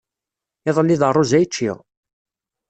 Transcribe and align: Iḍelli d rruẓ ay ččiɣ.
Iḍelli 0.69 0.95
d 1.01 1.03
rruẓ 1.09 1.31
ay 1.37 1.47
ččiɣ. 1.49 1.77